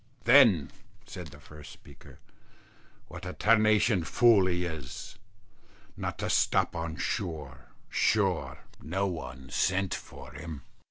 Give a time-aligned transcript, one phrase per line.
[0.23, 0.71] "Then,"
[1.05, 2.17] said the first speaker,
[3.07, 5.19] "what a tarnation fool he was,
[5.95, 7.67] not to stop on shore.
[7.87, 10.63] Sure, no one sent for him."